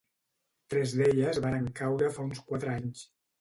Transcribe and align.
Tres 0.73 0.93
d'elles 0.99 1.39
varen 1.43 1.67
caure 1.81 2.09
fa 2.17 2.27
uns 2.31 2.43
quatre 2.49 2.73
anys. 2.79 3.07